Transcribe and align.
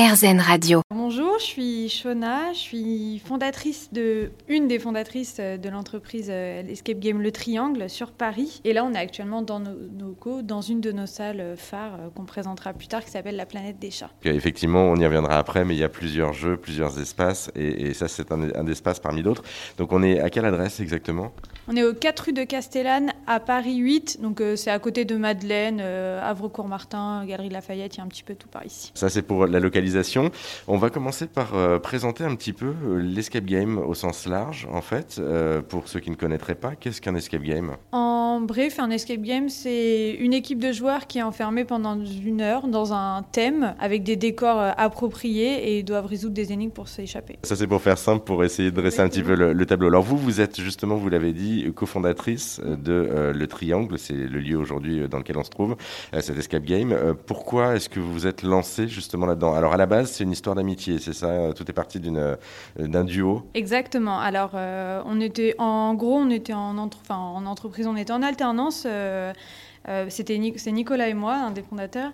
RZN 0.00 0.40
Radio. 0.40 0.80
Bonjour, 0.88 1.38
je 1.38 1.44
suis 1.44 1.88
Shona, 1.90 2.54
je 2.54 2.58
suis 2.58 3.22
fondatrice 3.22 3.90
de 3.92 4.30
une 4.48 4.66
des 4.66 4.78
fondatrices 4.78 5.36
euh, 5.40 5.58
de 5.58 5.68
l'entreprise 5.68 6.28
euh, 6.30 6.62
Escape 6.66 7.00
Game 7.00 7.20
Le 7.20 7.30
Triangle 7.30 7.90
sur 7.90 8.10
Paris. 8.10 8.62
Et 8.64 8.72
là, 8.72 8.82
on 8.82 8.94
est 8.94 8.98
actuellement 8.98 9.42
dans 9.42 9.60
nos 9.60 9.76
locaux, 10.00 10.40
dans 10.40 10.62
une 10.62 10.80
de 10.80 10.90
nos 10.90 11.04
salles 11.04 11.40
euh, 11.40 11.54
phares 11.54 11.98
qu'on 12.14 12.24
présentera 12.24 12.72
plus 12.72 12.88
tard, 12.88 13.04
qui 13.04 13.10
s'appelle 13.10 13.36
La 13.36 13.44
Planète 13.44 13.78
des 13.78 13.90
Chats. 13.90 14.08
effectivement, 14.24 14.84
on 14.84 14.96
y 14.96 15.04
reviendra 15.04 15.36
après, 15.36 15.66
mais 15.66 15.74
il 15.74 15.80
y 15.80 15.84
a 15.84 15.90
plusieurs 15.90 16.32
jeux, 16.32 16.56
plusieurs 16.56 16.98
espaces, 16.98 17.50
et, 17.54 17.92
ça, 17.92 18.08
c'est 18.08 18.32
un, 18.32 18.40
un 18.54 18.66
espace 18.68 19.00
parmi 19.00 19.22
d'autres. 19.22 19.42
Donc, 19.76 19.92
on 19.92 20.02
est 20.02 20.18
à 20.20 20.30
quelle 20.30 20.46
adresse 20.46 20.80
exactement? 20.80 21.32
On 21.68 21.76
est 21.76 21.84
aux 21.84 21.92
4 21.92 22.20
rue 22.20 22.32
de 22.32 22.44
Castellane, 22.44 23.12
à 23.26 23.38
Paris 23.38 23.76
8. 23.76 24.22
Donc, 24.22 24.42
c'est 24.56 24.70
à 24.70 24.78
côté 24.78 25.04
de 25.04 25.16
Madeleine, 25.16 25.80
Havre-Courmartin, 25.80 27.26
Galerie 27.26 27.50
Lafayette, 27.50 27.96
il 27.96 27.98
y 27.98 28.00
a 28.00 28.04
un 28.04 28.08
petit 28.08 28.24
peu 28.24 28.34
tout 28.34 28.48
par 28.48 28.64
ici. 28.64 28.90
Ça, 28.94 29.08
c'est 29.10 29.22
pour 29.22 29.46
la 29.46 29.60
on 30.66 30.76
va 30.76 30.90
commencer 30.90 31.26
par 31.26 31.54
euh, 31.54 31.78
présenter 31.78 32.24
un 32.24 32.34
petit 32.34 32.52
peu 32.52 32.74
euh, 32.84 33.00
l'escape 33.00 33.44
game 33.44 33.78
au 33.78 33.94
sens 33.94 34.26
large, 34.26 34.68
en 34.72 34.80
fait. 34.80 35.16
Euh, 35.18 35.62
pour 35.62 35.88
ceux 35.88 36.00
qui 36.00 36.10
ne 36.10 36.16
connaîtraient 36.16 36.54
pas, 36.54 36.74
qu'est-ce 36.74 37.00
qu'un 37.00 37.14
escape 37.14 37.42
game? 37.42 37.76
Bref, 38.38 38.78
un 38.78 38.90
escape 38.90 39.22
game, 39.22 39.48
c'est 39.48 40.10
une 40.20 40.34
équipe 40.34 40.58
de 40.58 40.72
joueurs 40.72 41.06
qui 41.06 41.18
est 41.18 41.22
enfermée 41.22 41.64
pendant 41.64 41.98
une 41.98 42.42
heure 42.42 42.68
dans 42.68 42.92
un 42.92 43.22
thème 43.22 43.74
avec 43.80 44.02
des 44.02 44.16
décors 44.16 44.60
appropriés 44.76 45.78
et 45.78 45.82
doivent 45.82 46.06
résoudre 46.06 46.34
des 46.34 46.52
énigmes 46.52 46.70
pour 46.70 46.88
s'échapper. 46.88 47.38
Ça, 47.42 47.56
c'est 47.56 47.66
pour 47.66 47.80
faire 47.80 47.96
simple, 47.96 48.24
pour 48.24 48.44
essayer 48.44 48.70
de 48.70 48.78
dresser 48.78 49.00
un 49.00 49.08
petit 49.08 49.22
peu 49.22 49.34
le, 49.34 49.66
tableau. 49.66 49.88
Alors 49.88 50.02
vous, 50.02 50.18
vous 50.18 50.40
êtes 50.40 50.60
justement, 50.60 50.96
vous 50.96 51.08
l'avez 51.08 51.32
dit, 51.32 51.66
cofondatrice 51.74 52.60
de 52.60 53.32
Le 53.34 53.46
Triangle, 53.46 53.98
c'est 53.98 54.12
le 54.12 54.38
lieu 54.38 54.58
aujourd'hui 54.58 55.08
dans 55.08 55.18
lequel 55.18 55.38
on 55.38 55.44
se 55.44 55.50
trouve, 55.50 55.76
cet 56.12 56.36
escape 56.38 56.64
game. 56.64 56.94
pourquoi 57.26 57.76
est-ce 57.76 57.88
que 57.88 57.98
vous 57.98 58.12
vous 58.12 58.26
êtes 58.26 58.42
lancé 58.42 58.88
justement 58.88 59.26
là-dedans? 59.26 59.54
Alors 59.54 59.72
à 59.72 59.76
la 59.76 59.86
base, 59.86 60.10
c'est 60.10 60.24
une 60.24 60.32
histoire 60.32 60.54
d'amitié, 60.54 60.98
c'est 60.98 61.14
ça? 61.14 61.52
Tout 61.54 61.68
est 61.68 61.72
parti 61.72 62.00
euh, 62.04 62.36
d'un 62.78 63.04
duo 63.04 63.42
Exactement. 63.54 64.18
Alors, 64.18 64.52
euh, 64.54 65.02
on 65.06 65.20
était, 65.20 65.54
en 65.58 65.94
gros, 65.94 66.16
on 66.16 66.30
était 66.30 66.52
en, 66.52 66.76
en 66.76 67.46
entreprise, 67.46 67.86
on 67.86 67.96
était 67.96 68.12
en 68.12 68.19
alternance. 68.22 68.84
Euh, 68.86 69.32
euh, 69.88 70.06
c'était 70.10 70.38
c'est 70.56 70.72
Nicolas 70.72 71.08
et 71.08 71.14
moi, 71.14 71.36
un 71.36 71.52
des 71.52 71.62
fondateurs. 71.62 72.12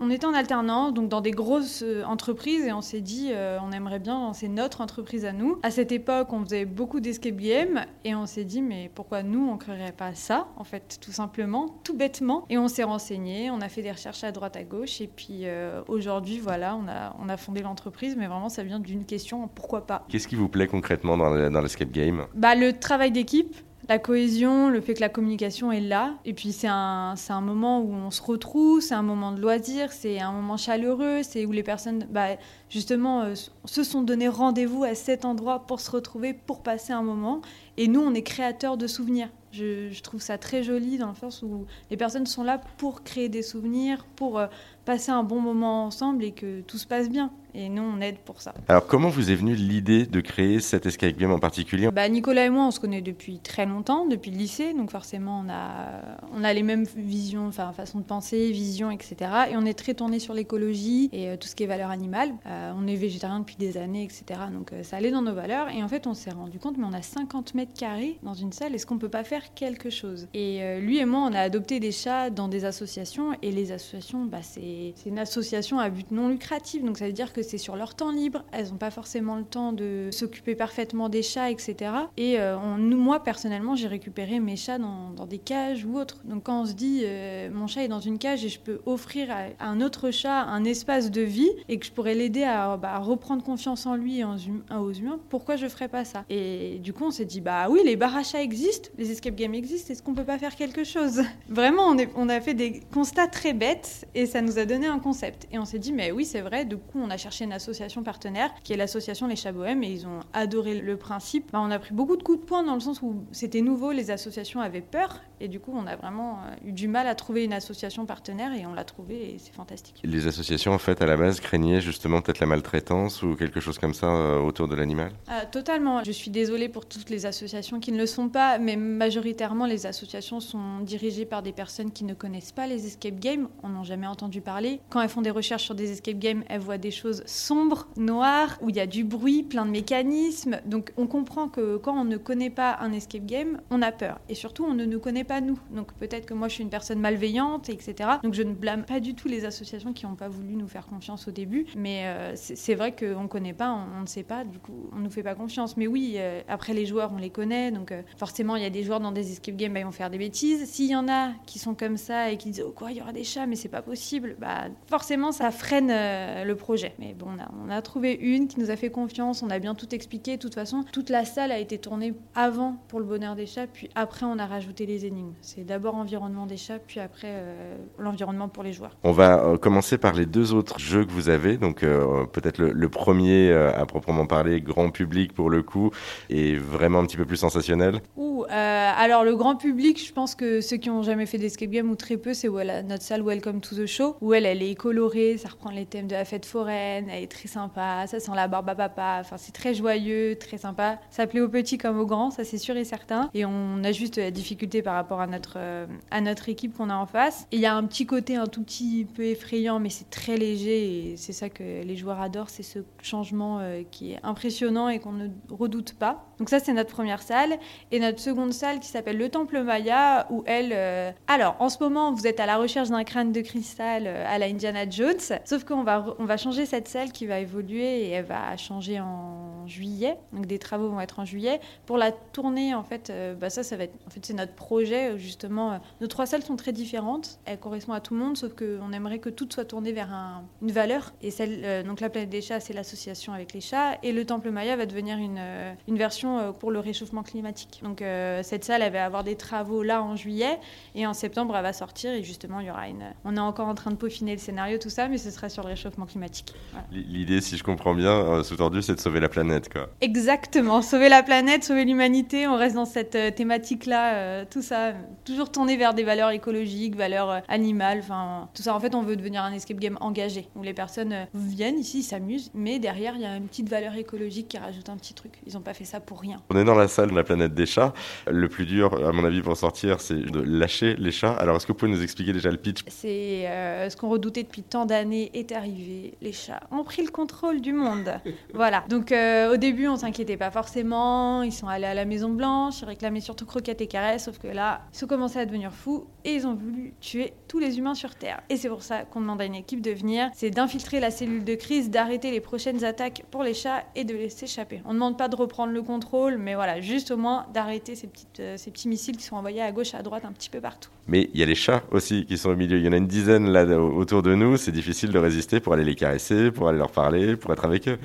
On 0.00 0.10
était 0.10 0.26
en 0.26 0.32
alternance, 0.32 0.94
donc 0.94 1.08
dans 1.08 1.20
des 1.20 1.32
grosses 1.32 1.82
euh, 1.84 2.04
entreprises, 2.04 2.64
et 2.64 2.72
on 2.72 2.82
s'est 2.82 3.00
dit, 3.00 3.32
on 3.60 3.72
aimerait 3.72 3.98
bien 3.98 4.14
lancer 4.14 4.46
notre 4.46 4.80
entreprise 4.80 5.24
à 5.24 5.32
nous. 5.32 5.58
À 5.64 5.72
cette 5.72 5.90
époque, 5.90 6.32
on 6.32 6.44
faisait 6.44 6.66
beaucoup 6.66 7.00
d'escape 7.00 7.36
games, 7.36 7.84
et 8.04 8.14
on 8.14 8.26
s'est 8.26 8.44
dit, 8.44 8.62
mais 8.62 8.90
pourquoi 8.94 9.24
nous, 9.24 9.40
on 9.40 9.54
ne 9.54 9.58
créerait 9.58 9.92
pas 9.92 10.14
ça, 10.14 10.46
en 10.56 10.62
fait, 10.62 10.98
tout 11.00 11.10
simplement, 11.10 11.80
tout 11.82 11.96
bêtement? 11.96 12.44
Et 12.48 12.58
on 12.58 12.68
s'est 12.68 12.84
renseigné, 12.84 13.50
on 13.50 13.60
a 13.60 13.68
fait 13.68 13.82
des 13.82 13.90
recherches 13.90 14.22
à 14.22 14.30
droite, 14.30 14.56
à 14.56 14.62
gauche, 14.62 15.00
et 15.00 15.08
puis 15.08 15.46
aujourd'hui, 15.88 16.38
voilà, 16.38 16.76
on 16.76 16.88
a, 16.88 17.16
on 17.20 17.28
a 17.28 17.36
fondé 17.36 17.60
l'entreprise, 17.62 18.14
mais 18.16 18.28
vraiment, 18.28 18.48
ça 18.48 18.62
vient 18.62 18.78
d'une 18.78 19.04
question, 19.04 19.48
pourquoi 19.48 19.84
pas? 19.84 20.04
Qu'est-ce 20.08 20.28
qui 20.28 20.36
vous 20.36 20.48
plaît 20.48 20.68
concrètement 20.68 21.16
dans 21.16 21.60
l'escape 21.60 21.90
game? 21.90 22.26
Bah, 22.34 22.54
Le 22.54 22.78
travail 22.78 23.10
d'équipe 23.10 23.56
la 23.90 23.98
cohésion, 23.98 24.70
le 24.70 24.80
fait 24.80 24.94
que 24.94 25.00
la 25.00 25.08
communication 25.08 25.72
est 25.72 25.80
là. 25.80 26.14
Et 26.24 26.32
puis 26.32 26.52
c'est 26.52 26.68
un, 26.68 27.14
c'est 27.16 27.32
un 27.32 27.40
moment 27.40 27.80
où 27.80 27.92
on 27.92 28.12
se 28.12 28.22
retrouve, 28.22 28.80
c'est 28.80 28.94
un 28.94 29.02
moment 29.02 29.32
de 29.32 29.40
loisir, 29.40 29.90
c'est 29.90 30.20
un 30.20 30.30
moment 30.30 30.56
chaleureux, 30.56 31.24
c'est 31.24 31.44
où 31.44 31.50
les 31.50 31.64
personnes, 31.64 32.06
bah, 32.08 32.36
justement, 32.68 33.22
euh, 33.22 33.34
se 33.64 33.82
sont 33.82 34.02
donné 34.02 34.28
rendez-vous 34.28 34.84
à 34.84 34.94
cet 34.94 35.24
endroit 35.24 35.66
pour 35.66 35.80
se 35.80 35.90
retrouver, 35.90 36.34
pour 36.34 36.62
passer 36.62 36.92
un 36.92 37.02
moment. 37.02 37.42
Et 37.78 37.88
nous, 37.88 38.00
on 38.00 38.14
est 38.14 38.22
créateurs 38.22 38.76
de 38.76 38.86
souvenirs. 38.86 39.28
Je, 39.50 40.00
trouve 40.02 40.20
ça 40.20 40.38
très 40.38 40.62
joli 40.62 40.96
dans 40.96 41.08
le 41.08 41.16
sens 41.16 41.42
où 41.42 41.66
les 41.90 41.96
personnes 41.96 42.26
sont 42.26 42.44
là 42.44 42.60
pour 42.78 43.02
créer 43.02 43.28
des 43.28 43.42
souvenirs, 43.42 44.06
pour 44.14 44.38
euh, 44.38 44.46
passer 44.84 45.10
un 45.10 45.24
bon 45.24 45.40
moment 45.40 45.86
ensemble 45.86 46.22
et 46.22 46.30
que 46.30 46.60
tout 46.60 46.78
se 46.78 46.86
passe 46.86 47.08
bien. 47.08 47.32
Et 47.54 47.68
nous, 47.68 47.82
on 47.82 48.00
aide 48.00 48.18
pour 48.18 48.40
ça. 48.40 48.54
Alors, 48.68 48.86
comment 48.86 49.08
vous 49.08 49.30
est 49.30 49.34
venue 49.34 49.54
l'idée 49.54 50.06
de 50.06 50.20
créer 50.20 50.60
cet 50.60 50.86
escape 50.86 51.16
game 51.16 51.32
en 51.32 51.38
particulier? 51.38 51.90
Bah, 51.90 52.08
Nicolas 52.08 52.46
et 52.46 52.50
moi, 52.50 52.66
on 52.66 52.70
se 52.70 52.80
connaît 52.80 53.02
depuis 53.02 53.38
très 53.40 53.66
longtemps, 53.66 54.06
depuis 54.06 54.30
le 54.30 54.36
lycée. 54.36 54.74
Donc, 54.74 54.90
forcément, 54.90 55.42
on 55.44 55.50
a, 55.50 56.00
on 56.34 56.44
a 56.44 56.52
les 56.52 56.62
mêmes 56.62 56.84
visions, 56.96 57.46
enfin, 57.46 57.72
façon 57.72 57.98
de 57.98 58.04
penser, 58.04 58.50
vision, 58.52 58.90
etc. 58.90 59.16
Et 59.50 59.56
on 59.56 59.64
est 59.64 59.78
très 59.78 59.94
tourné 59.94 60.18
sur 60.18 60.34
l'écologie 60.34 61.08
et 61.12 61.28
euh, 61.30 61.36
tout 61.36 61.48
ce 61.48 61.54
qui 61.54 61.64
est 61.64 61.66
valeurs 61.66 61.90
animales. 61.90 62.30
Euh, 62.46 62.72
on 62.76 62.86
est 62.86 62.96
végétarien 62.96 63.40
depuis 63.40 63.56
des 63.56 63.76
années, 63.76 64.04
etc. 64.04 64.40
Donc, 64.52 64.72
ça 64.82 64.96
allait 64.96 65.10
dans 65.10 65.22
nos 65.22 65.34
valeurs. 65.34 65.68
Et 65.70 65.82
en 65.82 65.88
fait, 65.88 66.06
on 66.06 66.14
s'est 66.14 66.30
rendu 66.30 66.58
compte, 66.58 66.76
mais 66.78 66.86
on 66.86 66.92
a 66.92 67.02
50 67.02 67.54
mètres 67.54 67.72
carrés 67.78 68.18
dans 68.22 68.34
une 68.34 68.52
salle. 68.52 68.74
Est-ce 68.74 68.86
qu'on 68.86 68.98
peut 68.98 69.08
pas 69.08 69.24
faire 69.24 69.54
quelque 69.54 69.90
chose? 69.90 70.28
Et 70.34 70.62
euh, 70.62 70.80
lui 70.80 70.98
et 70.98 71.04
moi, 71.04 71.28
on 71.30 71.32
a 71.32 71.40
adopté 71.40 71.80
des 71.80 71.92
chats 71.92 72.30
dans 72.30 72.48
des 72.48 72.64
associations. 72.64 73.32
Et 73.42 73.50
les 73.50 73.72
associations, 73.72 74.24
bah, 74.24 74.42
c'est 74.42 74.94
une 75.06 75.18
association 75.18 75.78
à 75.78 75.90
but 75.90 76.10
non 76.10 76.28
lucratif. 76.28 76.84
Donc 76.84 76.98
ça 76.98 77.06
veut 77.06 77.12
dire 77.12 77.32
que 77.32 77.39
c'est 77.42 77.58
sur 77.58 77.76
leur 77.76 77.94
temps 77.94 78.10
libre. 78.10 78.44
Elles 78.52 78.68
n'ont 78.68 78.76
pas 78.76 78.90
forcément 78.90 79.36
le 79.36 79.44
temps 79.44 79.72
de 79.72 80.08
s'occuper 80.10 80.54
parfaitement 80.54 81.08
des 81.08 81.22
chats, 81.22 81.50
etc. 81.50 81.92
Et 82.16 82.38
euh, 82.38 82.58
moi, 82.58 83.22
personnellement, 83.22 83.74
j'ai 83.74 83.88
récupéré 83.88 84.40
mes 84.40 84.56
chats 84.56 84.78
dans, 84.78 85.10
des 85.26 85.38
cages 85.38 85.84
ou 85.84 85.98
autres. 85.98 86.20
Donc 86.24 86.44
quand 86.44 86.62
on 86.62 86.66
se 86.66 86.72
dit, 86.72 87.02
euh, 87.04 87.50
mon 87.52 87.66
chat 87.66 87.84
est 87.84 87.88
dans 87.88 88.00
une 88.00 88.18
cage 88.18 88.44
et 88.44 88.48
je 88.48 88.58
peux 88.58 88.80
offrir 88.86 89.28
à, 89.30 89.64
un 89.64 89.80
autre 89.80 90.10
chat 90.10 90.42
un 90.42 90.64
espace 90.64 91.10
de 91.10 91.20
vie 91.20 91.50
et 91.68 91.78
que 91.78 91.86
je 91.86 91.92
pourrais 91.92 92.14
l'aider 92.14 92.42
à, 92.42 92.76
bah, 92.76 92.98
reprendre 92.98 93.42
confiance 93.42 93.86
en 93.86 93.94
lui 93.94 94.18
et 94.18 94.24
en, 94.24 94.36
aux 94.78 94.92
humains, 94.92 95.20
pourquoi 95.28 95.56
je 95.56 95.66
ferais 95.68 95.88
pas 95.88 96.04
ça? 96.04 96.24
Et 96.30 96.78
du 96.78 96.92
coup, 96.92 97.04
on 97.04 97.10
s'est 97.10 97.24
dit, 97.24 97.40
bah 97.40 97.68
oui, 97.68 97.80
les 97.84 97.96
bars 97.96 98.16
à 98.16 98.22
chats 98.22 98.42
existent, 98.42 98.90
les 98.98 99.10
escape 99.10 99.34
games 99.34 99.54
existent, 99.54 99.92
est-ce 99.92 100.02
qu'on 100.02 100.14
peut 100.14 100.24
pas 100.24 100.38
faire 100.38 100.56
quelque 100.56 100.84
chose? 100.84 101.22
Vraiment, 101.48 101.88
on, 101.90 101.96
on, 102.16 102.28
a 102.28 102.40
fait 102.40 102.54
des 102.54 102.80
constats 102.92 103.28
très 103.28 103.52
bêtes 103.52 104.06
et 104.14 104.26
ça 104.26 104.40
nous 104.40 104.58
a 104.58 104.64
donné 104.64 104.86
un 104.86 104.98
concept. 104.98 105.46
Et 105.52 105.58
on 105.58 105.64
s'est 105.64 105.78
dit, 105.78 105.92
mais 105.92 106.10
oui, 106.12 106.24
c'est 106.24 106.40
vrai, 106.40 106.64
du 106.64 106.76
coup, 106.76 107.00
on 107.00 107.10
a 107.10 107.16
cherché 107.16 107.29
une 107.38 107.52
association 107.52 108.02
partenaire 108.02 108.50
qui 108.64 108.72
est 108.72 108.76
l'association 108.76 109.26
Les 109.26 109.36
Chats 109.36 109.52
Bohèmes 109.52 109.84
et 109.84 109.90
ils 109.90 110.06
ont 110.06 110.20
adoré 110.32 110.80
le 110.80 110.96
principe. 110.96 111.52
Bah, 111.52 111.60
on 111.62 111.70
a 111.70 111.78
pris 111.78 111.94
beaucoup 111.94 112.16
de 112.16 112.22
coups 112.22 112.40
de 112.40 112.44
poing 112.44 112.64
dans 112.64 112.74
le 112.74 112.80
sens 112.80 113.00
où 113.02 113.24
c'était 113.30 113.60
nouveau, 113.60 113.92
les 113.92 114.10
associations 114.10 114.60
avaient 114.60 114.80
peur 114.80 115.20
et 115.40 115.48
du 115.48 115.58
coup, 115.58 115.72
on 115.74 115.86
a 115.86 115.96
vraiment 115.96 116.34
euh, 116.34 116.68
eu 116.68 116.72
du 116.72 116.86
mal 116.86 117.06
à 117.06 117.14
trouver 117.14 117.44
une 117.44 117.54
association 117.54 118.04
partenaire 118.04 118.52
et 118.52 118.66
on 118.66 118.74
l'a 118.74 118.84
trouvé 118.84 119.14
et 119.14 119.36
c'est 119.38 119.54
fantastique. 119.54 120.00
Les 120.04 120.26
associations, 120.26 120.72
en 120.72 120.78
fait, 120.78 121.00
à 121.00 121.06
la 121.06 121.16
base, 121.16 121.40
craignaient 121.40 121.80
justement 121.80 122.20
peut-être 122.20 122.40
la 122.40 122.46
maltraitance 122.46 123.22
ou 123.22 123.36
quelque 123.36 123.60
chose 123.60 123.78
comme 123.78 123.94
ça 123.94 124.08
euh, 124.08 124.38
autour 124.38 124.68
de 124.68 124.74
l'animal? 124.74 125.12
Ah, 125.28 125.46
Totalement. 125.46 126.04
Je 126.04 126.12
suis 126.12 126.30
désolée 126.30 126.68
pour 126.68 126.86
toutes 126.86 127.08
les 127.08 127.24
associations 127.24 127.80
qui 127.80 127.92
ne 127.92 127.98
le 127.98 128.06
sont 128.06 128.28
pas, 128.28 128.58
mais 128.58 128.76
majoritairement, 128.76 129.64
les 129.66 129.86
associations 129.86 130.40
sont 130.40 130.80
dirigées 130.80 131.24
par 131.24 131.42
des 131.42 131.52
personnes 131.52 131.90
qui 131.90 132.04
ne 132.04 132.14
connaissent 132.14 132.52
pas 132.52 132.66
les 132.66 132.86
escape 132.86 133.18
games, 133.18 133.48
on 133.62 133.68
n'en 133.70 133.80
a 133.80 133.84
jamais 133.84 134.06
entendu 134.06 134.40
parler. 134.40 134.80
Quand 134.90 135.00
elles 135.00 135.08
font 135.08 135.22
des 135.22 135.30
recherches 135.30 135.64
sur 135.64 135.74
des 135.74 135.92
escape 135.92 136.18
games, 136.18 136.44
elles 136.48 136.60
voient 136.60 136.78
des 136.78 136.90
choses 136.90 137.19
sombres, 137.26 137.88
noires, 137.96 138.58
où 138.60 138.70
il 138.70 138.76
y 138.76 138.80
a 138.80 138.86
du 138.86 139.04
bruit, 139.04 139.42
plein 139.42 139.66
de 139.66 139.70
mécanismes. 139.70 140.60
Donc 140.66 140.92
on 140.96 141.06
comprend 141.06 141.48
que 141.48 141.76
quand 141.76 141.98
on 141.98 142.04
ne 142.04 142.16
connaît 142.16 142.50
pas 142.50 142.76
un 142.80 142.92
escape 142.92 143.26
game, 143.26 143.60
on 143.70 143.82
a 143.82 143.92
peur. 143.92 144.20
Et 144.28 144.34
surtout, 144.34 144.64
on 144.64 144.74
ne 144.74 144.84
nous 144.84 145.00
connaît 145.00 145.24
pas 145.24 145.40
nous. 145.40 145.58
Donc 145.70 145.92
peut-être 145.94 146.26
que 146.26 146.34
moi, 146.34 146.48
je 146.48 146.54
suis 146.54 146.62
une 146.62 146.70
personne 146.70 147.00
malveillante, 147.00 147.68
etc. 147.68 148.10
Donc 148.22 148.34
je 148.34 148.42
ne 148.42 148.52
blâme 148.52 148.84
pas 148.84 149.00
du 149.00 149.14
tout 149.14 149.28
les 149.28 149.44
associations 149.44 149.92
qui 149.92 150.06
n'ont 150.06 150.14
pas 150.14 150.28
voulu 150.28 150.54
nous 150.54 150.68
faire 150.68 150.86
confiance 150.86 151.28
au 151.28 151.30
début. 151.30 151.66
Mais 151.76 152.06
euh, 152.06 152.32
c'est 152.34 152.74
vrai 152.74 152.94
qu'on 152.94 153.22
ne 153.22 153.28
connaît 153.28 153.52
pas, 153.52 153.72
on, 153.72 154.00
ne 154.00 154.06
sait 154.06 154.22
pas, 154.22 154.44
du 154.44 154.58
coup, 154.58 154.88
on 154.92 154.96
ne 154.96 155.04
nous 155.04 155.10
fait 155.10 155.22
pas 155.22 155.34
confiance. 155.34 155.76
Mais 155.76 155.86
oui, 155.86 156.14
euh, 156.16 156.40
après 156.48 156.74
les 156.74 156.86
joueurs, 156.86 157.12
on 157.12 157.18
les 157.18 157.30
connaît. 157.30 157.70
Donc 157.70 157.92
euh, 157.92 158.02
forcément, 158.16 158.56
il 158.56 158.62
y 158.62 158.66
a 158.66 158.70
des 158.70 158.82
joueurs 158.82 159.00
dans 159.00 159.12
des 159.12 159.32
escape 159.32 159.56
games, 159.56 159.72
bah, 159.72 159.80
ils 159.80 159.84
vont 159.84 159.92
faire 159.92 160.10
des 160.10 160.18
bêtises. 160.18 160.68
S'il 160.68 160.90
y 160.90 160.96
en 160.96 161.08
a 161.08 161.32
qui 161.46 161.58
sont 161.58 161.74
comme 161.74 161.96
ça 161.96 162.30
et 162.30 162.36
qui 162.36 162.50
disent 162.50 162.64
Oh, 162.66 162.72
quoi, 162.72 162.90
il 162.92 162.98
y 162.98 163.00
aura 163.00 163.12
des 163.12 163.24
chats, 163.24 163.46
mais 163.46 163.56
c'est 163.56 163.68
pas 163.68 163.82
possible, 163.82 164.36
bah, 164.38 164.68
forcément, 164.88 165.32
ça 165.32 165.50
freine 165.50 165.88
le 165.88 166.54
projet. 166.54 166.94
Mais 166.98 167.09
bon, 167.14 167.26
on 167.36 167.40
a, 167.40 167.48
on 167.66 167.70
a, 167.70 167.82
trouvé 167.82 168.14
une 168.14 168.48
qui 168.48 168.60
nous 168.60 168.70
a 168.70 168.76
fait 168.76 168.90
confiance, 168.90 169.42
on 169.42 169.50
a 169.50 169.58
bien 169.58 169.74
tout 169.74 169.94
expliqué. 169.94 170.36
De 170.36 170.42
toute 170.42 170.54
façon, 170.54 170.84
toute 170.92 171.10
la 171.10 171.24
salle 171.24 171.52
a 171.52 171.58
été 171.58 171.78
tournée 171.78 172.14
avant 172.34 172.76
pour 172.88 173.00
le 173.00 173.06
bonheur 173.06 173.36
des 173.36 173.46
chats, 173.46 173.66
puis 173.66 173.90
après, 173.94 174.26
on 174.26 174.38
a 174.38 174.46
rajouté 174.46 174.86
les 174.86 175.06
énigmes. 175.06 175.32
C'est 175.40 175.64
d'abord 175.64 175.94
environnement 175.94 176.46
des 176.46 176.56
chats, 176.56 176.78
puis 176.78 177.00
après, 177.00 177.28
euh, 177.30 177.76
l'environnement 177.98 178.48
pour 178.48 178.62
les 178.62 178.72
joueurs. 178.72 178.96
On 179.02 179.12
va 179.12 179.44
euh, 179.44 179.56
commencer 179.56 179.98
par 179.98 180.14
les 180.14 180.26
deux 180.26 180.54
autres 180.54 180.78
jeux 180.78 181.04
que 181.04 181.12
vous 181.12 181.28
avez. 181.28 181.56
Donc, 181.56 181.80
peut-être 181.80 182.58
le, 182.58 182.72
le, 182.72 182.88
premier, 182.88 183.52
à 183.52 183.84
proprement 183.86 184.26
parler, 184.26 184.60
grand 184.60 184.90
public 184.90 185.32
pour 185.32 185.50
le 185.50 185.62
coup, 185.62 185.90
est 186.28 186.56
vraiment 186.56 187.00
un 187.00 187.06
petit 187.06 187.16
peu 187.16 187.24
plus 187.24 187.36
sensationnel. 187.36 188.00
Ouh, 188.16 188.29
alors 188.48 189.24
le 189.24 189.36
grand 189.36 189.56
public, 189.56 190.04
je 190.04 190.12
pense 190.12 190.34
que 190.34 190.60
ceux 190.60 190.76
qui 190.76 190.90
ont 190.90 191.02
jamais 191.02 191.26
fait 191.26 191.38
d'escape 191.38 191.70
game 191.70 191.90
ou 191.90 191.96
très 191.96 192.16
peu, 192.16 192.34
c'est 192.34 192.48
notre 192.48 193.02
salle 193.02 193.22
Welcome 193.22 193.60
to 193.60 193.76
the 193.76 193.86
Show, 193.86 194.16
où 194.20 194.34
elle, 194.34 194.46
elle 194.46 194.62
est 194.62 194.74
colorée, 194.74 195.36
ça 195.38 195.48
reprend 195.48 195.70
les 195.70 195.86
thèmes 195.86 196.06
de 196.06 196.14
la 196.14 196.24
fête 196.24 196.46
foraine, 196.46 197.08
elle 197.10 197.24
est 197.24 197.30
très 197.30 197.48
sympa, 197.48 198.06
ça 198.06 198.20
sent 198.20 198.32
la 198.34 198.48
barbe 198.48 198.68
à 198.68 198.74
papa, 198.74 199.18
enfin 199.20 199.36
c'est 199.36 199.52
très 199.52 199.74
joyeux, 199.74 200.36
très 200.38 200.58
sympa. 200.58 200.98
Ça 201.10 201.26
plaît 201.26 201.40
aux 201.40 201.48
petits 201.48 201.78
comme 201.78 201.98
aux 201.98 202.06
grands, 202.06 202.30
ça 202.30 202.44
c'est 202.44 202.58
sûr 202.58 202.76
et 202.76 202.84
certain. 202.84 203.30
Et 203.34 203.44
on 203.44 203.82
a 203.84 203.92
juste 203.92 204.16
la 204.16 204.30
difficulté 204.30 204.82
par 204.82 204.94
rapport 204.94 205.20
à 205.20 205.26
notre, 205.26 205.54
euh, 205.56 205.86
à 206.10 206.20
notre 206.20 206.48
équipe 206.48 206.76
qu'on 206.76 206.90
a 206.90 206.94
en 206.94 207.06
face. 207.06 207.46
Il 207.52 207.60
y 207.60 207.66
a 207.66 207.74
un 207.74 207.84
petit 207.84 208.06
côté 208.06 208.36
un 208.36 208.46
tout 208.46 208.62
petit 208.62 209.06
peu 209.14 209.24
effrayant, 209.24 209.80
mais 209.80 209.90
c'est 209.90 210.10
très 210.10 210.36
léger 210.36 211.12
et 211.12 211.16
c'est 211.16 211.32
ça 211.32 211.48
que 211.48 211.62
les 211.62 211.96
joueurs 211.96 212.20
adorent, 212.20 212.50
c'est 212.50 212.62
ce 212.62 212.80
changement 213.02 213.58
euh, 213.60 213.82
qui 213.90 214.12
est 214.12 214.20
impressionnant 214.22 214.88
et 214.88 214.98
qu'on 214.98 215.12
ne 215.12 215.28
redoute 215.50 215.94
pas. 215.94 216.26
Donc 216.38 216.48
ça 216.48 216.58
c'est 216.58 216.72
notre 216.72 216.90
première 216.90 217.22
salle. 217.22 217.58
Et 217.90 218.00
notre 218.00 218.20
seconde 218.30 218.52
salle 218.52 218.78
qui 218.78 218.86
s'appelle 218.88 219.18
le 219.18 219.28
Temple 219.28 219.62
Maya, 219.62 220.26
où 220.30 220.42
elle... 220.46 220.70
euh, 220.72 221.10
Alors, 221.26 221.56
en 221.58 221.68
ce 221.68 221.82
moment, 221.82 222.12
vous 222.12 222.26
êtes 222.26 222.38
à 222.38 222.46
la 222.46 222.56
recherche 222.58 222.88
d'un 222.88 223.02
crâne 223.04 223.32
de 223.32 223.40
cristal 223.40 224.04
euh, 224.06 224.24
à 224.28 224.38
la 224.38 224.46
Indiana 224.46 224.88
Jones, 224.88 225.18
sauf 225.44 225.64
qu'on 225.64 225.82
va, 225.82 226.04
on 226.18 226.24
va 226.24 226.36
changer 226.36 226.64
cette 226.64 226.86
salle 226.86 227.10
qui 227.10 227.26
va 227.26 227.40
évoluer 227.40 228.02
et 228.06 228.10
elle 228.10 228.24
va 228.24 228.56
changer 228.56 229.00
en 229.00 229.49
juillet. 229.70 230.18
Donc, 230.34 230.44
des 230.44 230.58
travaux 230.58 230.90
vont 230.90 231.00
être 231.00 231.18
en 231.18 231.24
juillet. 231.24 231.60
Pour 231.86 231.96
la 231.96 232.12
tournée, 232.12 232.74
en 232.74 232.82
fait, 232.84 233.08
euh, 233.08 233.34
bah, 233.34 233.48
ça, 233.48 233.62
ça 233.62 233.78
va 233.78 233.84
être... 233.84 233.94
En 234.06 234.10
fait, 234.10 234.20
c'est 234.26 234.34
notre 234.34 234.52
projet, 234.54 235.12
euh, 235.12 235.16
justement. 235.16 235.72
euh, 235.72 235.78
Nos 236.02 236.06
trois 236.08 236.26
salles 236.26 236.42
sont 236.42 236.56
très 236.56 236.72
différentes. 236.72 237.38
Elles 237.46 237.58
correspondent 237.58 237.96
à 237.96 238.00
tout 238.00 238.12
le 238.12 238.20
monde, 238.20 238.36
sauf 238.36 238.52
qu'on 238.54 238.92
aimerait 238.92 239.20
que 239.20 239.30
toutes 239.30 239.54
soient 239.54 239.64
tournées 239.64 239.92
vers 239.92 240.12
un- 240.12 240.44
une 240.60 240.72
valeur. 240.72 241.12
Et 241.22 241.30
celle, 241.30 241.84
donc, 241.84 242.00
la 242.00 242.10
planète 242.10 242.28
des 242.28 242.42
chats, 242.42 242.60
c'est 242.60 242.74
l'association 242.74 243.32
avec 243.32 243.54
les 243.54 243.62
chats. 243.62 243.96
Et 244.02 244.12
le 244.12 244.26
Temple 244.26 244.50
Maya 244.50 244.76
va 244.76 244.84
devenir 244.84 245.16
une, 245.16 245.40
une 245.88 245.96
version 245.96 246.52
pour 246.52 246.70
le 246.70 246.80
réchauffement 246.80 247.22
climatique. 247.22 247.80
Donc, 247.82 248.02
cette 248.42 248.64
salle, 248.64 248.82
elle 248.82 248.92
va 248.92 249.04
avoir 249.06 249.24
des 249.24 249.36
travaux 249.36 249.82
là 249.82 250.02
en 250.02 250.16
juillet. 250.16 250.58
Et 250.94 251.06
en 251.06 251.14
septembre, 251.14 251.56
elle 251.56 251.62
va 251.62 251.72
sortir. 251.72 252.12
Et 252.12 252.22
justement, 252.22 252.60
il 252.60 252.66
y 252.66 252.70
aura 252.70 252.88
une. 252.88 253.04
On 253.24 253.36
est 253.36 253.40
encore 253.40 253.68
en 253.68 253.74
train 253.74 253.90
de 253.92 253.96
peaufiner 253.96 254.32
le 254.32 254.38
scénario, 254.38 254.78
tout 254.78 254.90
ça, 254.90 255.06
mais 255.08 255.18
ce 255.18 255.30
sera 255.30 255.48
sur 255.48 255.62
le 255.62 255.68
réchauffement 255.68 256.06
climatique. 256.06 256.52
L'idée, 256.90 257.40
si 257.40 257.56
je 257.56 257.62
comprends 257.62 257.94
bien, 257.94 258.10
euh, 258.10 258.42
sous-tendu, 258.42 258.82
c'est 258.82 258.94
de 258.94 259.00
sauver 259.00 259.20
la 259.20 259.28
planète, 259.28 259.59
quoi. 259.68 259.88
Exactement, 260.00 260.82
sauver 260.82 261.08
la 261.08 261.22
planète, 261.22 261.64
sauver 261.64 261.84
l'humanité, 261.84 262.46
on 262.46 262.56
reste 262.56 262.74
dans 262.74 262.84
cette 262.84 263.14
euh, 263.14 263.30
thématique-là, 263.30 264.14
euh, 264.14 264.44
tout 264.48 264.62
ça, 264.62 264.92
toujours 265.24 265.50
tourné 265.50 265.76
vers 265.76 265.94
des 265.94 266.04
valeurs 266.04 266.30
écologiques, 266.30 266.96
valeurs 266.96 267.30
euh, 267.30 267.40
animales, 267.48 268.00
enfin 268.00 268.48
tout 268.54 268.62
ça. 268.62 268.74
En 268.74 268.80
fait, 268.80 268.94
on 268.94 269.02
veut 269.02 269.16
devenir 269.16 269.42
un 269.42 269.52
escape 269.52 269.78
game 269.78 269.98
engagé, 270.00 270.48
où 270.56 270.62
les 270.62 270.74
personnes 270.74 271.26
viennent 271.34 271.78
ici, 271.78 272.02
s'amusent, 272.02 272.50
mais 272.54 272.78
derrière, 272.78 273.14
il 273.16 273.22
y 273.22 273.26
a 273.26 273.36
une 273.36 273.48
petite 273.48 273.68
valeur 273.68 273.94
écologique 273.96 274.48
qui 274.48 274.58
rajoute 274.58 274.88
un 274.88 274.96
petit 274.96 275.14
truc. 275.14 275.32
Ils 275.46 275.54
n'ont 275.54 275.60
pas 275.60 275.74
fait 275.74 275.84
ça 275.84 276.00
pour 276.00 276.20
rien. 276.20 276.40
On 276.50 276.56
est 276.56 276.64
dans 276.64 276.74
la 276.74 276.88
salle 276.88 277.10
de 277.10 277.16
la 277.16 277.24
planète 277.24 277.54
des 277.54 277.66
chats. 277.66 277.92
Le 278.26 278.48
plus 278.48 278.66
dur, 278.66 278.94
à 279.06 279.12
mon 279.12 279.24
avis, 279.24 279.42
pour 279.42 279.56
sortir, 279.56 280.00
c'est 280.00 280.14
de 280.14 280.40
lâcher 280.40 280.94
les 280.96 281.10
chats. 281.10 281.32
Alors, 281.34 281.56
est-ce 281.56 281.66
que 281.66 281.72
vous 281.72 281.78
pouvez 281.78 281.92
nous 281.92 282.02
expliquer 282.02 282.32
déjà 282.32 282.50
le 282.50 282.56
pitch? 282.56 282.80
C'est 282.88 283.48
euh, 283.48 283.88
ce 283.90 283.96
qu'on 283.96 284.08
redoutait 284.08 284.42
depuis 284.42 284.62
tant 284.62 284.86
d'années 284.86 285.30
est 285.34 285.52
arrivé. 285.52 286.14
Les 286.20 286.32
chats 286.32 286.60
ont 286.70 286.84
pris 286.84 287.02
le 287.02 287.10
contrôle 287.10 287.60
du 287.60 287.72
monde. 287.72 288.12
voilà. 288.54 288.84
Donc 288.88 289.12
euh, 289.12 289.49
au 289.50 289.56
début, 289.56 289.88
on 289.88 289.96
s'inquiétait 289.96 290.36
pas 290.36 290.50
forcément. 290.50 291.42
Ils 291.42 291.52
sont 291.52 291.68
allés 291.68 291.86
à 291.86 291.94
la 291.94 292.04
Maison 292.04 292.30
Blanche, 292.30 292.80
ils 292.82 292.86
réclamaient 292.86 293.20
surtout 293.20 293.46
croquettes 293.46 293.80
et 293.80 293.86
caresses. 293.86 294.24
Sauf 294.24 294.38
que 294.38 294.48
là, 294.48 294.82
ils 294.94 295.04
ont 295.04 295.06
commencé 295.06 295.38
à 295.38 295.46
devenir 295.46 295.72
fous 295.72 296.06
et 296.24 296.34
ils 296.34 296.46
ont 296.46 296.54
voulu 296.54 296.94
tuer 297.00 297.32
tous 297.48 297.58
les 297.58 297.78
humains 297.78 297.94
sur 297.94 298.14
Terre. 298.14 298.42
Et 298.48 298.56
c'est 298.56 298.68
pour 298.68 298.82
ça 298.82 299.02
qu'on 299.04 299.20
demande 299.20 299.40
à 299.40 299.44
une 299.44 299.54
équipe 299.54 299.80
de 299.80 299.90
venir. 299.90 300.30
C'est 300.34 300.50
d'infiltrer 300.50 301.00
la 301.00 301.10
cellule 301.10 301.44
de 301.44 301.54
crise, 301.54 301.90
d'arrêter 301.90 302.30
les 302.30 302.40
prochaines 302.40 302.84
attaques 302.84 303.24
pour 303.30 303.42
les 303.42 303.54
chats 303.54 303.84
et 303.94 304.04
de 304.04 304.12
les 304.12 304.20
laisser 304.20 304.44
échapper. 304.44 304.82
On 304.84 304.90
ne 304.90 304.94
demande 304.94 305.18
pas 305.18 305.28
de 305.28 305.36
reprendre 305.36 305.72
le 305.72 305.82
contrôle, 305.82 306.38
mais 306.38 306.54
voilà, 306.54 306.80
juste 306.80 307.10
au 307.10 307.16
moins 307.16 307.46
d'arrêter 307.52 307.94
ces, 307.94 308.08
euh, 308.40 308.56
ces 308.56 308.70
petits 308.70 308.88
missiles 308.88 309.16
qui 309.16 309.24
sont 309.24 309.36
envoyés 309.36 309.62
à 309.62 309.72
gauche, 309.72 309.94
à 309.94 310.02
droite, 310.02 310.24
un 310.24 310.32
petit 310.32 310.50
peu 310.50 310.60
partout. 310.60 310.90
Mais 311.06 311.28
il 311.34 311.40
y 311.40 311.42
a 311.42 311.46
les 311.46 311.54
chats 311.54 311.82
aussi 311.90 312.24
qui 312.24 312.38
sont 312.38 312.50
au 312.50 312.56
milieu. 312.56 312.78
Il 312.78 312.84
y 312.84 312.88
en 312.88 312.92
a 312.92 312.96
une 312.96 313.06
dizaine 313.06 313.50
là 313.50 313.64
autour 313.64 314.22
de 314.22 314.34
nous. 314.34 314.56
C'est 314.56 314.72
difficile 314.72 315.10
de 315.10 315.18
résister 315.18 315.60
pour 315.60 315.72
aller 315.72 315.84
les 315.84 315.94
caresser, 315.94 316.50
pour 316.50 316.68
aller 316.68 316.78
leur 316.78 316.92
parler, 316.92 317.36
pour 317.36 317.52
être 317.52 317.64
avec 317.64 317.88
eux. 317.88 317.98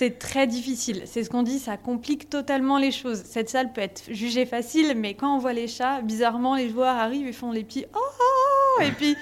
C'est 0.00 0.18
très 0.18 0.46
difficile. 0.46 1.02
C'est 1.04 1.24
ce 1.24 1.28
qu'on 1.28 1.42
dit, 1.42 1.58
ça 1.58 1.76
complique 1.76 2.30
totalement 2.30 2.78
les 2.78 2.90
choses. 2.90 3.22
Cette 3.26 3.50
salle 3.50 3.70
peut 3.70 3.82
être 3.82 4.04
jugée 4.08 4.46
facile, 4.46 4.94
mais 4.96 5.12
quand 5.12 5.36
on 5.36 5.38
voit 5.38 5.52
les 5.52 5.68
chats, 5.68 6.00
bizarrement, 6.00 6.56
les 6.56 6.70
joueurs 6.70 6.96
arrivent 6.96 7.26
et 7.26 7.34
font 7.34 7.52
les 7.52 7.64
petits 7.64 7.84
oh, 7.94 7.98
oh, 7.98 8.78
oh 8.78 8.82
et 8.82 8.92
puis 8.92 9.14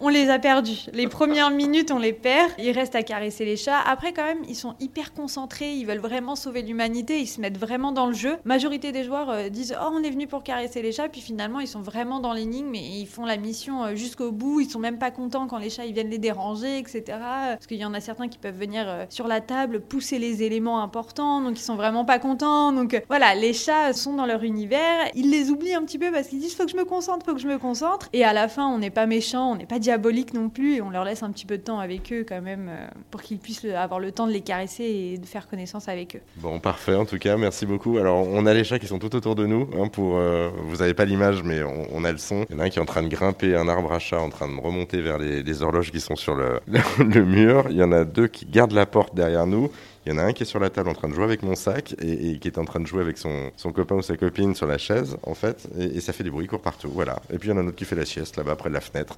on 0.00 0.08
les 0.08 0.30
a 0.30 0.38
perdus. 0.38 0.86
Les 0.92 1.08
premières 1.08 1.50
minutes, 1.50 1.90
on 1.90 1.98
les 1.98 2.12
perd. 2.12 2.50
Ils 2.58 2.70
restent 2.70 2.94
à 2.94 3.02
caresser 3.02 3.44
les 3.44 3.56
chats. 3.56 3.80
Après, 3.86 4.12
quand 4.12 4.24
même, 4.24 4.42
ils 4.48 4.56
sont 4.56 4.74
hyper 4.80 5.12
concentrés. 5.12 5.74
Ils 5.74 5.86
veulent 5.86 5.98
vraiment 5.98 6.36
sauver 6.36 6.62
l'humanité. 6.62 7.20
Ils 7.20 7.26
se 7.26 7.40
mettent 7.40 7.58
vraiment 7.58 7.92
dans 7.92 8.06
le 8.06 8.12
jeu. 8.12 8.36
Majorité 8.44 8.92
des 8.92 9.04
joueurs 9.04 9.30
euh, 9.30 9.48
disent 9.48 9.76
Oh, 9.80 9.90
on 9.92 10.02
est 10.02 10.10
venu 10.10 10.26
pour 10.26 10.42
caresser 10.42 10.82
les 10.82 10.92
chats. 10.92 11.08
Puis 11.08 11.20
finalement, 11.20 11.60
ils 11.60 11.68
sont 11.68 11.80
vraiment 11.80 12.20
dans 12.20 12.32
l'énigme 12.32 12.74
et 12.74 13.00
ils 13.00 13.06
font 13.06 13.24
la 13.24 13.36
mission 13.36 13.84
euh, 13.84 13.94
jusqu'au 13.94 14.30
bout. 14.30 14.60
Ils 14.60 14.70
sont 14.70 14.78
même 14.78 14.98
pas 14.98 15.10
contents 15.10 15.46
quand 15.46 15.58
les 15.58 15.70
chats 15.70 15.86
viennent 15.86 16.10
les 16.10 16.18
déranger, 16.18 16.78
etc. 16.78 17.02
Parce 17.08 17.66
qu'il 17.66 17.78
y 17.78 17.84
en 17.84 17.94
a 17.94 18.00
certains 18.00 18.28
qui 18.28 18.38
peuvent 18.38 18.58
venir 18.58 18.84
euh, 18.86 19.04
sur 19.08 19.26
la 19.26 19.40
table 19.40 19.80
pousser 19.80 20.18
les 20.18 20.42
éléments 20.42 20.82
importants. 20.82 21.40
Donc, 21.40 21.58
ils 21.58 21.62
sont 21.62 21.76
vraiment 21.76 22.04
pas 22.04 22.18
contents. 22.18 22.72
Donc, 22.72 23.02
voilà, 23.08 23.34
les 23.34 23.52
chats 23.52 23.92
sont 23.92 24.14
dans 24.14 24.26
leur 24.26 24.44
univers. 24.44 25.06
Ils 25.14 25.30
les 25.30 25.50
oublient 25.50 25.74
un 25.74 25.84
petit 25.84 25.98
peu 25.98 26.12
parce 26.12 26.28
qu'ils 26.28 26.40
disent 26.40 26.54
Faut 26.54 26.64
que 26.64 26.70
je 26.70 26.76
me 26.76 26.84
concentre, 26.84 27.26
faut 27.26 27.34
que 27.34 27.40
je 27.40 27.48
me 27.48 27.58
concentre. 27.58 28.08
Et 28.12 28.24
à 28.24 28.32
la 28.32 28.48
fin, 28.48 28.68
on 28.68 28.78
n'est 28.78 28.90
pas 28.90 29.06
méchant, 29.06 29.52
on 29.52 29.56
n'est 29.56 29.66
pas 29.66 29.78
diabolique 29.88 30.34
non 30.34 30.50
plus, 30.50 30.74
et 30.76 30.82
on 30.82 30.90
leur 30.90 31.04
laisse 31.04 31.22
un 31.22 31.30
petit 31.30 31.46
peu 31.46 31.56
de 31.56 31.62
temps 31.62 31.78
avec 31.78 32.12
eux 32.12 32.22
quand 32.28 32.42
même 32.42 32.68
euh, 32.68 32.86
pour 33.10 33.22
qu'ils 33.22 33.38
puissent 33.38 33.64
avoir 33.64 34.00
le 34.00 34.12
temps 34.12 34.26
de 34.26 34.32
les 34.32 34.42
caresser 34.42 34.84
et 34.84 35.16
de 35.16 35.24
faire 35.24 35.48
connaissance 35.48 35.88
avec 35.88 36.16
eux. 36.16 36.20
Bon, 36.36 36.60
parfait 36.60 36.94
en 36.94 37.06
tout 37.06 37.16
cas, 37.16 37.38
merci 37.38 37.64
beaucoup. 37.64 37.96
Alors, 37.96 38.28
on 38.28 38.44
a 38.44 38.52
les 38.52 38.64
chats 38.64 38.78
qui 38.78 38.86
sont 38.86 38.98
tout 38.98 39.16
autour 39.16 39.34
de 39.34 39.46
nous. 39.46 39.66
hein, 39.78 39.88
pour, 39.88 40.18
euh, 40.18 40.50
vous 40.66 40.76
n'avez 40.76 40.92
pas 40.92 41.06
l'image, 41.06 41.42
mais 41.42 41.62
on, 41.62 42.04
a 42.04 42.12
le 42.12 42.18
son. 42.18 42.44
Il 42.50 42.56
y 42.56 42.58
en 42.58 42.60
a 42.60 42.64
un 42.66 42.68
qui 42.68 42.78
est 42.78 42.82
en 42.82 42.84
train 42.84 43.02
de 43.02 43.08
grimper 43.08 43.56
un 43.56 43.66
arbre 43.66 43.90
à 43.90 43.98
chat, 43.98 44.20
en 44.20 44.28
train 44.28 44.46
de 44.54 44.60
remonter 44.60 45.00
vers 45.00 45.16
les, 45.16 45.42
les 45.42 45.62
horloges 45.62 45.90
qui 45.90 46.00
sont 46.00 46.16
sur 46.16 46.34
le, 46.34 46.60
le 46.98 47.24
mur. 47.24 47.64
Il 47.70 47.76
y 47.76 47.82
en 47.82 47.90
a 47.90 48.04
deux 48.04 48.26
qui 48.28 48.44
gardent 48.44 48.72
la 48.72 48.84
porte 48.84 49.14
derrière 49.14 49.46
nous. 49.46 49.70
Il 50.06 50.12
y 50.12 50.14
en 50.14 50.18
a 50.18 50.22
un 50.22 50.32
qui 50.32 50.42
est 50.42 50.46
sur 50.46 50.60
la 50.60 50.70
table 50.70 50.88
en 50.88 50.94
train 50.94 51.08
de 51.08 51.14
jouer 51.14 51.24
avec 51.24 51.42
mon 51.42 51.54
sac 51.54 51.94
et, 52.00 52.30
et 52.30 52.38
qui 52.38 52.48
est 52.48 52.58
en 52.58 52.64
train 52.64 52.80
de 52.80 52.86
jouer 52.86 53.02
avec 53.02 53.18
son, 53.18 53.50
son 53.56 53.72
copain 53.72 53.96
ou 53.96 54.02
sa 54.02 54.16
copine 54.16 54.54
sur 54.54 54.66
la 54.66 54.78
chaise, 54.78 55.16
en 55.22 55.34
fait. 55.34 55.68
Et, 55.78 55.84
et 55.96 56.00
ça 56.00 56.12
fait 56.12 56.24
des 56.24 56.30
bruits, 56.30 56.46
il 56.46 56.48
court 56.48 56.62
partout. 56.62 56.90
Voilà. 56.92 57.20
Et 57.32 57.38
puis 57.38 57.48
il 57.48 57.52
y 57.52 57.54
en 57.54 57.58
a 57.58 57.62
un 57.62 57.66
autre 57.66 57.76
qui 57.76 57.84
fait 57.84 57.96
la 57.96 58.06
sieste 58.06 58.36
là-bas 58.36 58.56
près 58.56 58.68
de 58.70 58.74
la 58.74 58.80
fenêtre. 58.80 59.16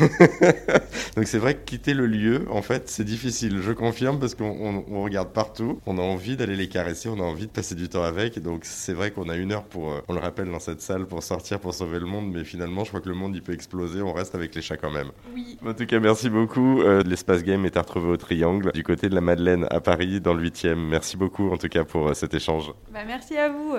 Donc 1.16 1.26
c'est 1.26 1.38
vrai 1.38 1.54
que 1.54 1.64
quitter 1.64 1.94
le 1.94 2.06
lieu, 2.06 2.46
en 2.50 2.62
fait, 2.62 2.88
c'est 2.88 3.04
difficile. 3.04 3.60
Je 3.62 3.72
confirme 3.72 4.18
parce 4.18 4.34
qu'on 4.34 4.44
on- 4.50 4.84
on 4.90 5.02
regarde 5.02 5.32
partout. 5.32 5.80
On 5.86 5.98
a 5.98 6.02
envie 6.02 6.36
d'aller 6.36 6.56
les 6.56 6.68
caresser, 6.68 7.08
on 7.08 7.18
a 7.18 7.22
envie 7.24 7.46
de 7.46 7.50
passer 7.52 7.74
du 7.74 7.88
temps 7.88 8.02
avec. 8.02 8.38
Donc 8.40 8.60
c'est 8.64 8.92
vrai 8.92 9.10
qu'on 9.10 9.28
a 9.28 9.36
une 9.36 9.52
heure 9.52 9.64
pour, 9.64 9.92
euh, 9.92 10.00
on 10.08 10.14
le 10.14 10.20
rappelle 10.20 10.50
dans 10.50 10.60
cette 10.60 10.80
salle, 10.80 11.06
pour 11.06 11.22
sortir, 11.22 11.58
pour 11.60 11.74
sauver 11.74 11.98
le 11.98 12.06
monde. 12.06 12.30
Mais 12.32 12.44
finalement, 12.44 12.84
je 12.84 12.88
crois 12.90 13.00
que 13.00 13.08
le 13.08 13.14
monde 13.14 13.34
il 13.34 13.42
peut 13.42 13.52
exploser. 13.52 14.02
On 14.02 14.12
reste 14.12 14.34
avec 14.34 14.54
les 14.54 14.62
chats 14.62 14.76
quand 14.76 14.90
même. 14.92 15.08
Oui. 15.34 15.58
En 15.66 15.74
tout 15.74 15.86
cas, 15.86 15.98
merci 16.00 16.30
beaucoup. 16.30 16.82
Euh, 16.82 17.02
L'espace 17.04 17.42
game 17.42 17.64
est 17.64 17.76
à 17.76 17.82
retrouver 17.82 18.08
au 18.08 18.16
Triangle, 18.16 18.70
du 18.72 18.82
côté 18.82 19.08
de 19.08 19.14
la 19.14 19.20
Madeleine 19.20 19.66
à 19.70 19.80
Paris, 19.80 20.20
dans 20.20 20.27
le 20.34 20.48
8e. 20.48 20.74
Merci 20.74 21.16
beaucoup 21.16 21.50
en 21.50 21.56
tout 21.56 21.68
cas 21.68 21.84
pour 21.84 22.08
euh, 22.08 22.14
cet 22.14 22.34
échange. 22.34 22.72
Bah, 22.90 23.00
merci 23.06 23.36
à 23.36 23.48
vous. 23.48 23.78